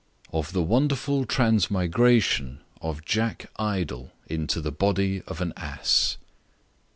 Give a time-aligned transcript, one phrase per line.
[0.33, 6.17] Of the wonderful Transmigration of Jack Idle into the body of an ass.